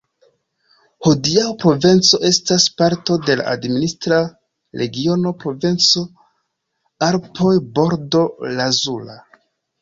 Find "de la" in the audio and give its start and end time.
3.27-3.45